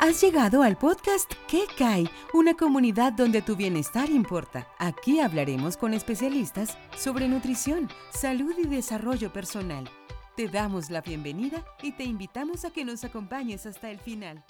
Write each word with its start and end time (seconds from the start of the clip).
Has 0.00 0.20
llegado 0.20 0.62
al 0.62 0.78
podcast 0.78 1.32
¿Qué 1.48 1.64
cae? 1.76 2.08
Una 2.32 2.54
comunidad 2.54 3.12
donde 3.12 3.42
tu 3.42 3.56
bienestar 3.56 4.10
importa. 4.10 4.68
Aquí 4.78 5.18
hablaremos 5.18 5.76
con 5.76 5.92
especialistas 5.92 6.78
sobre 6.96 7.26
nutrición, 7.26 7.88
salud 8.10 8.54
y 8.58 8.68
desarrollo 8.68 9.32
personal. 9.32 9.90
Te 10.36 10.46
damos 10.46 10.90
la 10.90 11.00
bienvenida 11.00 11.64
y 11.82 11.90
te 11.90 12.04
invitamos 12.04 12.64
a 12.64 12.70
que 12.70 12.84
nos 12.84 13.02
acompañes 13.02 13.66
hasta 13.66 13.90
el 13.90 13.98
final. 13.98 14.44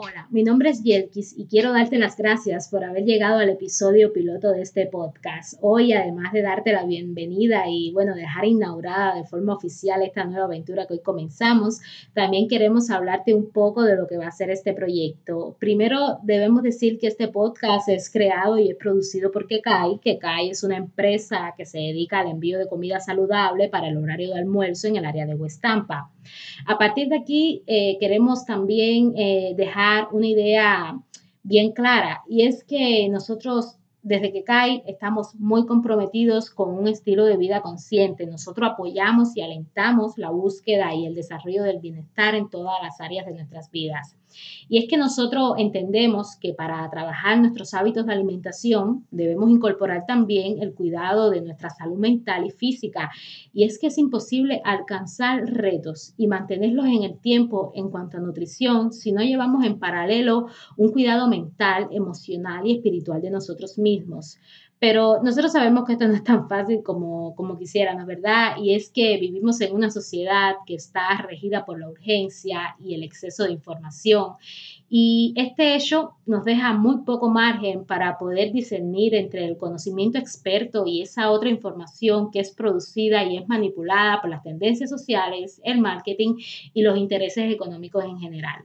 Hola, 0.00 0.28
mi 0.30 0.44
nombre 0.44 0.70
es 0.70 0.84
Yelkis 0.84 1.36
y 1.36 1.48
quiero 1.48 1.72
darte 1.72 1.98
las 1.98 2.16
gracias 2.16 2.68
por 2.68 2.84
haber 2.84 3.02
llegado 3.02 3.40
al 3.40 3.48
episodio 3.48 4.12
piloto 4.12 4.52
de 4.52 4.62
este 4.62 4.86
podcast. 4.86 5.54
Hoy, 5.60 5.92
además 5.92 6.32
de 6.32 6.40
darte 6.40 6.72
la 6.72 6.84
bienvenida 6.84 7.64
y, 7.68 7.90
bueno, 7.90 8.14
dejar 8.14 8.44
inaugurada 8.44 9.16
de 9.16 9.24
forma 9.24 9.56
oficial 9.56 10.04
esta 10.04 10.22
nueva 10.22 10.44
aventura 10.44 10.86
que 10.86 10.94
hoy 10.94 11.00
comenzamos, 11.00 11.80
también 12.14 12.46
queremos 12.46 12.90
hablarte 12.90 13.34
un 13.34 13.50
poco 13.50 13.82
de 13.82 13.96
lo 13.96 14.06
que 14.06 14.18
va 14.18 14.28
a 14.28 14.30
ser 14.30 14.50
este 14.50 14.72
proyecto. 14.72 15.56
Primero, 15.58 16.20
debemos 16.22 16.62
decir 16.62 17.00
que 17.00 17.08
este 17.08 17.26
podcast 17.26 17.88
es 17.88 18.08
creado 18.08 18.56
y 18.56 18.70
es 18.70 18.76
producido 18.76 19.32
por 19.32 19.48
Kekai. 19.48 19.98
Kekai 19.98 20.50
es 20.50 20.62
una 20.62 20.76
empresa 20.76 21.54
que 21.56 21.66
se 21.66 21.78
dedica 21.78 22.20
al 22.20 22.30
envío 22.30 22.60
de 22.60 22.68
comida 22.68 23.00
saludable 23.00 23.68
para 23.68 23.88
el 23.88 23.96
horario 23.96 24.32
de 24.32 24.38
almuerzo 24.38 24.86
en 24.86 24.94
el 24.94 25.04
área 25.04 25.26
de 25.26 25.34
West 25.34 25.60
Tampa. 25.60 26.12
A 26.66 26.78
partir 26.78 27.08
de 27.08 27.16
aquí, 27.16 27.64
eh, 27.66 27.96
queremos 27.98 28.44
también 28.44 29.14
eh, 29.16 29.54
dejar 29.56 29.87
una 30.12 30.26
idea 30.26 30.98
bien 31.42 31.72
clara. 31.72 32.22
Y 32.28 32.46
es 32.46 32.64
que 32.64 33.08
nosotros 33.08 33.76
desde 34.08 34.32
que 34.32 34.42
CAI 34.42 34.82
estamos 34.86 35.34
muy 35.34 35.66
comprometidos 35.66 36.50
con 36.50 36.70
un 36.70 36.88
estilo 36.88 37.26
de 37.26 37.36
vida 37.36 37.60
consciente. 37.60 38.26
Nosotros 38.26 38.70
apoyamos 38.72 39.36
y 39.36 39.42
alentamos 39.42 40.16
la 40.16 40.30
búsqueda 40.30 40.94
y 40.94 41.04
el 41.04 41.14
desarrollo 41.14 41.62
del 41.62 41.78
bienestar 41.78 42.34
en 42.34 42.48
todas 42.48 42.82
las 42.82 43.02
áreas 43.02 43.26
de 43.26 43.34
nuestras 43.34 43.70
vidas. 43.70 44.16
Y 44.68 44.78
es 44.78 44.88
que 44.88 44.96
nosotros 44.96 45.54
entendemos 45.58 46.36
que 46.36 46.52
para 46.52 46.88
trabajar 46.90 47.38
nuestros 47.38 47.74
hábitos 47.74 48.06
de 48.06 48.12
alimentación 48.12 49.06
debemos 49.10 49.50
incorporar 49.50 50.04
también 50.06 50.62
el 50.62 50.74
cuidado 50.74 51.30
de 51.30 51.40
nuestra 51.40 51.70
salud 51.70 51.98
mental 51.98 52.46
y 52.46 52.50
física. 52.50 53.10
Y 53.52 53.64
es 53.64 53.78
que 53.78 53.88
es 53.88 53.98
imposible 53.98 54.60
alcanzar 54.64 55.44
retos 55.46 56.14
y 56.16 56.26
mantenerlos 56.26 56.86
en 56.86 57.02
el 57.04 57.18
tiempo 57.18 57.72
en 57.74 57.90
cuanto 57.90 58.18
a 58.18 58.20
nutrición 58.20 58.92
si 58.92 59.12
no 59.12 59.22
llevamos 59.22 59.64
en 59.64 59.78
paralelo 59.78 60.46
un 60.76 60.92
cuidado 60.92 61.28
mental, 61.28 61.88
emocional 61.90 62.66
y 62.66 62.76
espiritual 62.76 63.20
de 63.22 63.30
nosotros 63.30 63.78
mismos. 63.78 63.97
Pero 64.80 65.20
nosotros 65.24 65.52
sabemos 65.52 65.84
que 65.84 65.94
esto 65.94 66.06
no 66.06 66.14
es 66.14 66.22
tan 66.22 66.48
fácil 66.48 66.82
como, 66.84 67.34
como 67.34 67.58
quisiéramos, 67.58 68.06
¿verdad? 68.06 68.56
Y 68.62 68.74
es 68.74 68.90
que 68.90 69.18
vivimos 69.18 69.60
en 69.60 69.74
una 69.74 69.90
sociedad 69.90 70.54
que 70.66 70.74
está 70.76 71.20
regida 71.22 71.64
por 71.64 71.80
la 71.80 71.88
urgencia 71.88 72.76
y 72.78 72.94
el 72.94 73.02
exceso 73.02 73.44
de 73.44 73.52
información. 73.52 74.34
Y 74.88 75.34
este 75.36 75.74
hecho 75.74 76.12
nos 76.26 76.44
deja 76.44 76.74
muy 76.74 76.98
poco 77.04 77.28
margen 77.28 77.86
para 77.86 78.18
poder 78.18 78.52
discernir 78.52 79.16
entre 79.16 79.46
el 79.46 79.56
conocimiento 79.56 80.16
experto 80.16 80.84
y 80.86 81.02
esa 81.02 81.30
otra 81.30 81.48
información 81.48 82.30
que 82.30 82.38
es 82.38 82.52
producida 82.52 83.24
y 83.24 83.36
es 83.36 83.48
manipulada 83.48 84.20
por 84.20 84.30
las 84.30 84.44
tendencias 84.44 84.90
sociales, 84.90 85.60
el 85.64 85.80
marketing 85.80 86.36
y 86.72 86.82
los 86.82 86.96
intereses 86.96 87.52
económicos 87.52 88.04
en 88.04 88.18
general. 88.18 88.62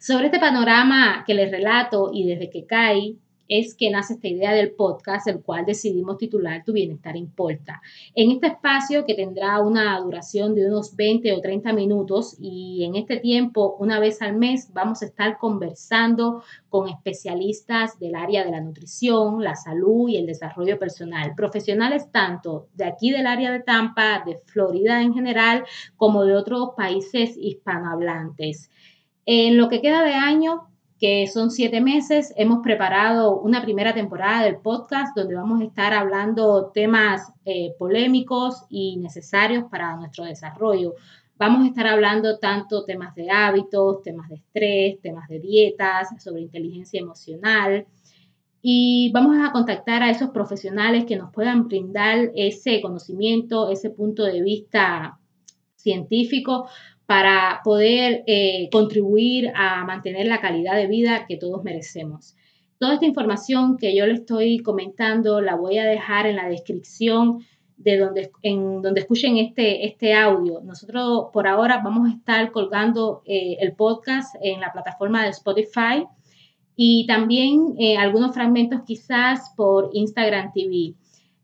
Sobre 0.00 0.26
este 0.26 0.40
panorama 0.40 1.24
que 1.24 1.34
les 1.34 1.50
relato 1.50 2.10
y 2.12 2.24
desde 2.24 2.50
que 2.50 2.66
cae, 2.66 3.16
es 3.48 3.74
que 3.74 3.90
nace 3.90 4.14
esta 4.14 4.28
idea 4.28 4.52
del 4.52 4.72
podcast, 4.72 5.26
el 5.26 5.40
cual 5.40 5.64
decidimos 5.64 6.18
titular 6.18 6.62
Tu 6.64 6.72
bienestar 6.72 7.16
importa. 7.16 7.80
En 8.14 8.30
este 8.30 8.48
espacio 8.48 9.04
que 9.04 9.14
tendrá 9.14 9.60
una 9.60 9.98
duración 10.00 10.54
de 10.54 10.66
unos 10.66 10.94
20 10.94 11.32
o 11.32 11.40
30 11.40 11.72
minutos 11.72 12.36
y 12.38 12.84
en 12.84 12.94
este 12.96 13.18
tiempo, 13.18 13.76
una 13.78 13.98
vez 13.98 14.22
al 14.22 14.36
mes, 14.36 14.72
vamos 14.72 15.02
a 15.02 15.06
estar 15.06 15.38
conversando 15.38 16.42
con 16.68 16.88
especialistas 16.88 17.98
del 17.98 18.14
área 18.14 18.44
de 18.44 18.50
la 18.50 18.60
nutrición, 18.60 19.42
la 19.42 19.56
salud 19.56 20.08
y 20.08 20.16
el 20.16 20.26
desarrollo 20.26 20.78
personal, 20.78 21.34
profesionales 21.34 22.10
tanto 22.12 22.68
de 22.74 22.84
aquí 22.84 23.10
del 23.10 23.26
área 23.26 23.50
de 23.50 23.60
Tampa, 23.60 24.22
de 24.24 24.36
Florida 24.36 25.02
en 25.02 25.14
general, 25.14 25.64
como 25.96 26.24
de 26.24 26.36
otros 26.36 26.70
países 26.76 27.36
hispanohablantes. 27.36 28.70
En 29.24 29.56
lo 29.56 29.68
que 29.68 29.80
queda 29.80 30.04
de 30.04 30.14
año, 30.14 30.68
que 30.98 31.26
son 31.28 31.50
siete 31.50 31.80
meses. 31.80 32.32
Hemos 32.36 32.60
preparado 32.62 33.38
una 33.40 33.62
primera 33.62 33.94
temporada 33.94 34.44
del 34.44 34.56
podcast 34.56 35.16
donde 35.16 35.34
vamos 35.34 35.60
a 35.60 35.64
estar 35.64 35.94
hablando 35.94 36.70
temas 36.74 37.32
eh, 37.44 37.74
polémicos 37.78 38.64
y 38.68 38.96
necesarios 38.96 39.64
para 39.70 39.96
nuestro 39.96 40.24
desarrollo. 40.24 40.94
Vamos 41.36 41.64
a 41.64 41.68
estar 41.68 41.86
hablando 41.86 42.38
tanto 42.38 42.84
temas 42.84 43.14
de 43.14 43.30
hábitos, 43.30 44.02
temas 44.02 44.28
de 44.28 44.36
estrés, 44.36 45.00
temas 45.00 45.28
de 45.28 45.38
dietas, 45.38 46.08
sobre 46.18 46.42
inteligencia 46.42 47.00
emocional. 47.00 47.86
Y 48.60 49.12
vamos 49.12 49.36
a 49.40 49.52
contactar 49.52 50.02
a 50.02 50.10
esos 50.10 50.30
profesionales 50.30 51.04
que 51.04 51.16
nos 51.16 51.32
puedan 51.32 51.68
brindar 51.68 52.32
ese 52.34 52.80
conocimiento, 52.80 53.70
ese 53.70 53.90
punto 53.90 54.24
de 54.24 54.42
vista 54.42 55.20
científico 55.76 56.68
para 57.08 57.62
poder 57.64 58.22
eh, 58.26 58.68
contribuir 58.70 59.50
a 59.54 59.82
mantener 59.86 60.26
la 60.26 60.42
calidad 60.42 60.76
de 60.76 60.88
vida 60.88 61.24
que 61.26 61.38
todos 61.38 61.64
merecemos. 61.64 62.36
Toda 62.78 62.92
esta 62.92 63.06
información 63.06 63.78
que 63.78 63.96
yo 63.96 64.06
le 64.06 64.12
estoy 64.12 64.58
comentando 64.58 65.40
la 65.40 65.56
voy 65.56 65.78
a 65.78 65.86
dejar 65.86 66.26
en 66.26 66.36
la 66.36 66.50
descripción 66.50 67.46
de 67.78 67.96
donde, 67.96 68.30
en 68.42 68.82
donde 68.82 69.00
escuchen 69.00 69.38
este, 69.38 69.86
este 69.86 70.12
audio. 70.12 70.60
Nosotros 70.60 71.28
por 71.32 71.46
ahora 71.46 71.80
vamos 71.82 72.10
a 72.10 72.12
estar 72.12 72.52
colgando 72.52 73.22
eh, 73.24 73.56
el 73.58 73.72
podcast 73.72 74.36
en 74.42 74.60
la 74.60 74.70
plataforma 74.70 75.24
de 75.24 75.30
Spotify 75.30 76.04
y 76.76 77.06
también 77.06 77.74
eh, 77.78 77.96
algunos 77.96 78.34
fragmentos 78.34 78.82
quizás 78.86 79.54
por 79.56 79.88
Instagram 79.94 80.52
TV. 80.52 80.92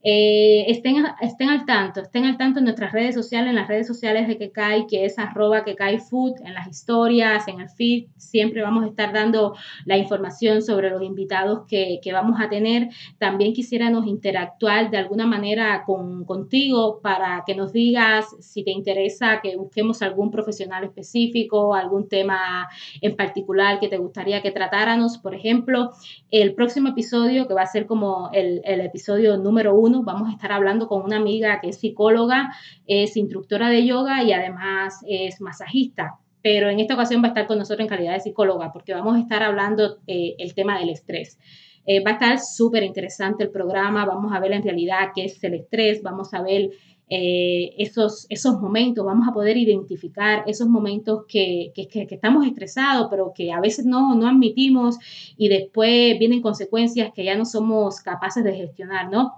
Eh, 0.06 0.70
estén, 0.70 0.96
estén 1.22 1.48
al 1.48 1.64
tanto, 1.64 2.02
estén 2.02 2.26
al 2.26 2.36
tanto 2.36 2.58
en 2.58 2.66
nuestras 2.66 2.92
redes 2.92 3.14
sociales, 3.14 3.48
en 3.48 3.56
las 3.56 3.68
redes 3.68 3.86
sociales 3.86 4.28
de 4.28 4.36
Kekai, 4.36 4.86
que 4.86 5.06
es 5.06 5.18
arroba 5.18 5.64
Kekai 5.64 5.98
Food, 5.98 6.42
en 6.44 6.52
las 6.52 6.68
historias, 6.68 7.48
en 7.48 7.62
el 7.62 7.70
feed, 7.70 8.08
siempre 8.18 8.60
vamos 8.60 8.84
a 8.84 8.88
estar 8.88 9.14
dando 9.14 9.54
la 9.86 9.96
información 9.96 10.60
sobre 10.60 10.90
los 10.90 11.02
invitados 11.02 11.66
que, 11.66 12.00
que 12.02 12.12
vamos 12.12 12.38
a 12.38 12.50
tener. 12.50 12.90
También 13.16 13.54
quisiéramos 13.54 14.06
interactuar 14.06 14.90
de 14.90 14.98
alguna 14.98 15.24
manera 15.24 15.84
con, 15.86 16.26
contigo 16.26 17.00
para 17.02 17.42
que 17.46 17.54
nos 17.54 17.72
digas 17.72 18.26
si 18.40 18.62
te 18.62 18.72
interesa 18.72 19.40
que 19.42 19.56
busquemos 19.56 20.02
algún 20.02 20.30
profesional 20.30 20.84
específico, 20.84 21.74
algún 21.74 22.10
tema 22.10 22.68
en 23.00 23.16
particular 23.16 23.80
que 23.80 23.88
te 23.88 23.96
gustaría 23.96 24.42
que 24.42 24.50
tratáramos. 24.50 25.16
Por 25.16 25.34
ejemplo, 25.34 25.92
el 26.30 26.54
próximo 26.54 26.90
episodio, 26.90 27.48
que 27.48 27.54
va 27.54 27.62
a 27.62 27.66
ser 27.66 27.86
como 27.86 28.28
el, 28.34 28.60
el 28.64 28.82
episodio 28.82 29.38
número 29.38 29.74
uno, 29.74 29.93
vamos 30.02 30.28
a 30.28 30.32
estar 30.32 30.50
hablando 30.50 30.88
con 30.88 31.02
una 31.02 31.16
amiga 31.16 31.60
que 31.60 31.68
es 31.68 31.78
psicóloga, 31.78 32.54
es 32.86 33.16
instructora 33.16 33.68
de 33.68 33.86
yoga 33.86 34.22
y 34.22 34.32
además 34.32 35.04
es 35.06 35.40
masajista. 35.40 36.18
Pero 36.42 36.68
en 36.68 36.80
esta 36.80 36.94
ocasión 36.94 37.22
va 37.22 37.26
a 37.26 37.28
estar 37.28 37.46
con 37.46 37.58
nosotros 37.58 37.80
en 37.80 37.88
calidad 37.88 38.12
de 38.12 38.20
psicóloga 38.20 38.72
porque 38.72 38.92
vamos 38.92 39.16
a 39.16 39.20
estar 39.20 39.42
hablando 39.42 39.98
eh, 40.06 40.34
el 40.38 40.54
tema 40.54 40.78
del 40.78 40.90
estrés. 40.90 41.38
Eh, 41.86 42.02
va 42.02 42.12
a 42.12 42.14
estar 42.14 42.38
súper 42.38 42.82
interesante 42.82 43.44
el 43.44 43.50
programa, 43.50 44.06
vamos 44.06 44.32
a 44.32 44.40
ver 44.40 44.52
en 44.52 44.62
realidad 44.62 45.10
qué 45.14 45.26
es 45.26 45.42
el 45.44 45.54
estrés, 45.54 46.02
vamos 46.02 46.32
a 46.32 46.42
ver 46.42 46.70
eh, 47.10 47.74
esos, 47.76 48.26
esos 48.30 48.60
momentos, 48.60 49.04
vamos 49.04 49.28
a 49.28 49.32
poder 49.32 49.58
identificar 49.58 50.42
esos 50.46 50.66
momentos 50.68 51.24
que, 51.28 51.70
que, 51.74 51.86
que, 51.86 52.06
estamos 52.14 52.46
estresados, 52.46 53.08
pero 53.10 53.32
que 53.34 53.52
a 53.52 53.60
veces 53.60 53.84
no, 53.84 54.14
no 54.14 54.26
admitimos 54.26 54.96
y 55.36 55.48
después 55.48 56.18
vienen 56.18 56.40
consecuencias 56.40 57.12
que 57.14 57.24
ya 57.24 57.36
no 57.36 57.44
somos 57.44 58.00
capaces 58.00 58.42
de 58.42 58.54
gestionar, 58.54 59.10
¿no? 59.10 59.34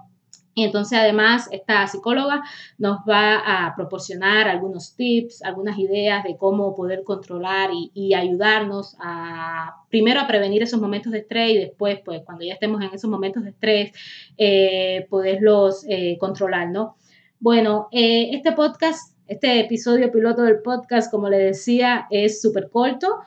Y 0.57 0.63
entonces 0.63 0.97
además 0.97 1.47
esta 1.51 1.85
psicóloga 1.85 2.41
nos 2.79 3.01
va 3.07 3.67
a 3.67 3.75
proporcionar 3.75 4.47
algunos 4.47 4.95
tips, 4.95 5.43
algunas 5.43 5.77
ideas 5.77 6.23
de 6.23 6.35
cómo 6.35 6.75
poder 6.75 7.03
controlar 7.03 7.69
y, 7.93 8.15
ayudarnos 8.15 8.95
a 8.99 9.83
primero 9.91 10.19
a 10.19 10.25
prevenir 10.25 10.63
esos 10.63 10.81
momentos 10.81 11.11
de 11.11 11.19
estrés 11.19 11.51
y 11.51 11.57
después, 11.59 11.99
pues 12.03 12.23
cuando 12.25 12.43
ya 12.43 12.53
estemos 12.53 12.81
en 12.81 12.89
esos 12.91 13.07
momentos 13.07 13.43
de 13.43 13.51
estrés, 13.51 13.91
eh, 14.35 15.05
poderlos 15.11 15.85
eh, 15.87 16.17
controlar, 16.19 16.71
¿no? 16.71 16.95
Bueno, 17.39 17.87
eh, 17.91 18.31
este 18.33 18.51
podcast, 18.53 19.15
este 19.27 19.59
episodio 19.59 20.11
piloto 20.11 20.41
del 20.41 20.63
podcast, 20.63 21.11
como 21.11 21.29
le 21.29 21.37
decía, 21.37 22.07
es 22.09 22.41
súper 22.41 22.71
corto. 22.71 23.19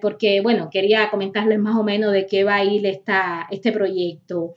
porque, 0.00 0.40
bueno, 0.40 0.68
quería 0.70 1.10
comentarles 1.10 1.58
más 1.58 1.74
o 1.76 1.82
menos 1.82 2.12
de 2.12 2.26
qué 2.26 2.44
va 2.44 2.56
a 2.56 2.64
ir 2.64 2.86
esta, 2.86 3.48
este 3.50 3.72
proyecto. 3.72 4.54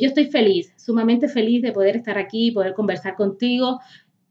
Yo 0.00 0.08
estoy 0.08 0.26
feliz, 0.26 0.74
sumamente 0.76 1.28
feliz 1.28 1.62
de 1.62 1.72
poder 1.72 1.96
estar 1.96 2.18
aquí 2.18 2.50
poder 2.50 2.74
conversar 2.74 3.14
contigo. 3.14 3.80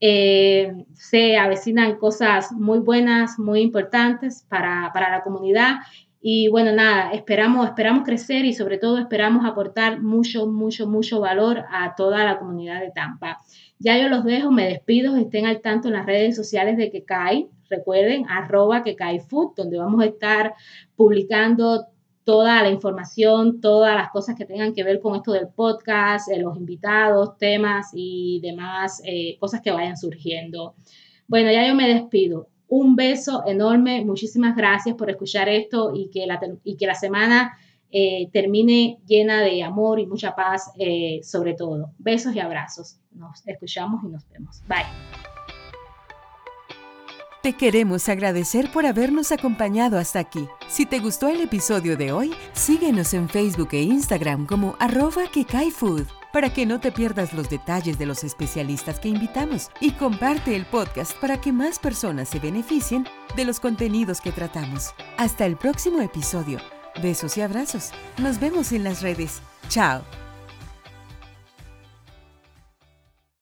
Eh, 0.01 0.85
se 0.93 1.37
avecinan 1.37 1.97
cosas 1.97 2.51
muy 2.51 2.79
buenas, 2.79 3.37
muy 3.37 3.61
importantes 3.61 4.45
para, 4.47 4.91
para, 4.93 5.09
la 5.09 5.23
comunidad. 5.23 5.77
Y 6.21 6.49
bueno, 6.49 6.71
nada, 6.71 7.11
esperamos, 7.11 7.67
esperamos 7.67 8.03
crecer 8.03 8.45
y 8.45 8.53
sobre 8.53 8.77
todo 8.77 8.97
esperamos 8.97 9.45
aportar 9.45 10.01
mucho, 10.01 10.47
mucho, 10.47 10.87
mucho 10.87 11.19
valor 11.19 11.63
a 11.71 11.95
toda 11.95 12.23
la 12.25 12.37
comunidad 12.37 12.81
de 12.81 12.91
Tampa. 12.91 13.39
Ya 13.77 13.97
yo 13.97 14.09
los 14.09 14.23
dejo, 14.25 14.51
me 14.51 14.67
despido, 14.67 15.15
estén 15.15 15.45
al 15.45 15.61
tanto 15.61 15.87
en 15.87 15.95
las 15.95 16.05
redes 16.05 16.35
sociales 16.35 16.77
de 16.77 16.91
Kekai. 16.91 17.47
Recuerden, 17.69 18.25
arroba 18.27 18.83
Kekai 18.83 19.19
Food, 19.21 19.53
donde 19.55 19.77
vamos 19.77 20.01
a 20.01 20.07
estar 20.07 20.53
publicando 20.95 21.87
toda 22.23 22.61
la 22.61 22.69
información, 22.69 23.59
todas 23.61 23.95
las 23.95 24.09
cosas 24.11 24.35
que 24.35 24.45
tengan 24.45 24.73
que 24.73 24.83
ver 24.83 24.99
con 24.99 25.15
esto 25.15 25.31
del 25.31 25.47
podcast, 25.47 26.31
eh, 26.31 26.39
los 26.39 26.57
invitados, 26.57 27.37
temas 27.37 27.91
y 27.93 28.39
demás 28.41 29.01
eh, 29.03 29.37
cosas 29.39 29.61
que 29.61 29.71
vayan 29.71 29.97
surgiendo. 29.97 30.75
Bueno, 31.27 31.51
ya 31.51 31.67
yo 31.67 31.75
me 31.75 31.87
despido. 31.87 32.47
Un 32.67 32.95
beso 32.95 33.43
enorme, 33.47 34.05
muchísimas 34.05 34.55
gracias 34.55 34.95
por 34.95 35.09
escuchar 35.09 35.49
esto 35.49 35.91
y 35.95 36.09
que 36.11 36.27
la, 36.27 36.39
y 36.63 36.77
que 36.77 36.85
la 36.85 36.95
semana 36.95 37.57
eh, 37.91 38.29
termine 38.31 38.99
llena 39.07 39.41
de 39.41 39.63
amor 39.63 39.99
y 39.99 40.05
mucha 40.05 40.35
paz 40.35 40.71
sobre 41.23 41.55
todo. 41.55 41.93
Besos 41.97 42.35
y 42.35 42.39
abrazos. 42.39 42.99
Nos 43.11 43.41
escuchamos 43.47 44.03
y 44.03 44.07
nos 44.07 44.29
vemos. 44.29 44.61
Bye. 44.67 45.38
Te 47.41 47.53
queremos 47.53 48.09
agradecer 48.09 48.69
por 48.69 48.85
habernos 48.85 49.31
acompañado 49.31 49.97
hasta 49.97 50.19
aquí. 50.19 50.49
Si 50.67 50.85
te 50.85 50.99
gustó 50.99 51.29
el 51.29 51.39
episodio 51.39 51.95
de 51.95 52.11
hoy, 52.11 52.35
síguenos 52.51 53.13
en 53.13 53.29
Facebook 53.29 53.69
e 53.71 53.81
Instagram 53.81 54.45
como 54.45 54.75
arroba 54.77 55.23
Food 55.73 56.07
para 56.33 56.51
que 56.53 56.65
no 56.65 56.81
te 56.81 56.91
pierdas 56.91 57.33
los 57.33 57.49
detalles 57.49 57.97
de 57.97 58.05
los 58.05 58.25
especialistas 58.25 58.99
que 58.99 59.07
invitamos 59.07 59.71
y 59.79 59.91
comparte 59.91 60.53
el 60.53 60.65
podcast 60.65 61.13
para 61.13 61.39
que 61.39 61.53
más 61.53 61.79
personas 61.79 62.27
se 62.27 62.39
beneficien 62.39 63.07
de 63.37 63.45
los 63.45 63.61
contenidos 63.61 64.19
que 64.19 64.33
tratamos. 64.33 64.93
Hasta 65.17 65.45
el 65.45 65.55
próximo 65.55 66.01
episodio. 66.01 66.59
Besos 67.01 67.37
y 67.37 67.41
abrazos. 67.41 67.91
Nos 68.17 68.41
vemos 68.41 68.73
en 68.73 68.83
las 68.83 69.01
redes. 69.01 69.41
Chao. 69.69 70.03